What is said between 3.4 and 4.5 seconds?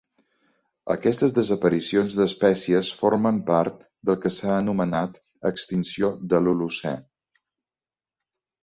part del que